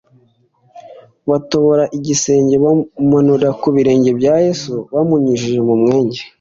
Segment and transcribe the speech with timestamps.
[1.29, 6.19] Batobora igisenge bamumanurira ku birenge bya Yesu, bamunyujije mu mwenge.